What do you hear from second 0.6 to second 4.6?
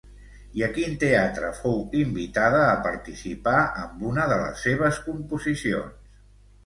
a quin teatre fou invitada a participar amb una de